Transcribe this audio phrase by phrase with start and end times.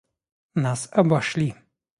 [0.55, 1.53] Нас обошли!